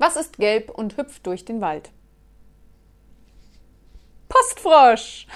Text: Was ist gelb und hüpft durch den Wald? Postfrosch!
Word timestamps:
Was 0.00 0.16
ist 0.16 0.38
gelb 0.38 0.70
und 0.70 0.96
hüpft 0.96 1.26
durch 1.26 1.44
den 1.44 1.60
Wald? 1.60 1.90
Postfrosch! 4.30 5.26